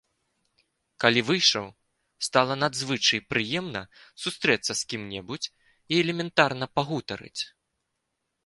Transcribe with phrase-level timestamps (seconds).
[1.03, 1.67] Калі выйшаў,
[2.27, 3.81] стала надзвычай прыемна
[4.23, 7.41] сустрэцца з кім-небудзь і элементарна пагутарыць.